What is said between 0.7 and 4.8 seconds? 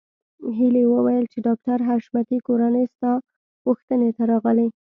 وویل چې د ډاکټر حشمتي کورنۍ ستا پوښتنې ته راغلې